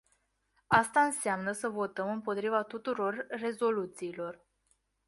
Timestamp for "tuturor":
2.63-3.25